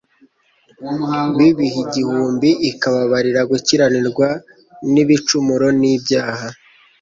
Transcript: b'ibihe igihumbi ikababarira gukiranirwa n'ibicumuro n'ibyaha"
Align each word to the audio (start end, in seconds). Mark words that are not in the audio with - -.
b'ibihe 1.37 1.77
igihumbi 1.85 2.49
ikababarira 2.71 3.41
gukiranirwa 3.51 4.27
n'ibicumuro 4.91 5.67
n'ibyaha" 5.79 6.47